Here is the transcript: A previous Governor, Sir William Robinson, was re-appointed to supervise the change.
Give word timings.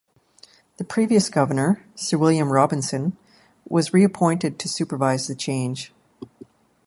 A 0.79 0.83
previous 0.83 1.29
Governor, 1.29 1.85
Sir 1.93 2.17
William 2.17 2.51
Robinson, 2.51 3.15
was 3.69 3.93
re-appointed 3.93 4.57
to 4.57 4.67
supervise 4.67 5.27
the 5.27 5.35
change. 5.35 5.93